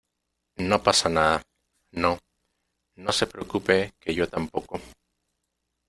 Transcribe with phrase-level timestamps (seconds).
[0.57, 1.43] no pasa nada.
[1.91, 2.17] no,
[2.95, 4.81] no se preocupe que yo tampoco